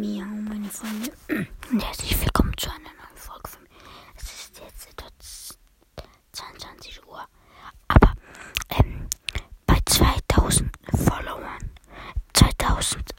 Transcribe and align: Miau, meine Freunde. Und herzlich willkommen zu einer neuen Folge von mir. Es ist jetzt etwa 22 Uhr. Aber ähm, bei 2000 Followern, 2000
Miau, 0.00 0.24
meine 0.48 0.68
Freunde. 0.68 1.10
Und 1.72 1.84
herzlich 1.84 2.20
willkommen 2.20 2.52
zu 2.56 2.70
einer 2.70 2.78
neuen 2.78 3.16
Folge 3.16 3.48
von 3.48 3.62
mir. 3.64 3.68
Es 4.14 4.22
ist 4.22 4.60
jetzt 4.60 4.90
etwa 4.90 5.06
22 6.30 7.04
Uhr. 7.04 7.26
Aber 7.88 8.14
ähm, 8.78 9.08
bei 9.66 9.76
2000 9.84 10.70
Followern, 10.92 11.70
2000 12.32 13.10